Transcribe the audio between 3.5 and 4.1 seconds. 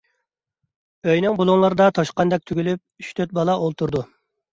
ئولتۇرىدۇ.